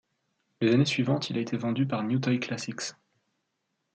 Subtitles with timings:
[0.61, 2.93] Les années suivantes, il a été vendu par New Toy Classics.